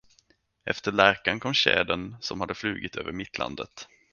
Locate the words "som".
2.19-2.39